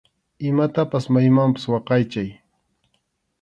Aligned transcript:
Imatapas 0.49 1.05
maymanpas 1.13 1.63
waqaychay. 1.71 2.29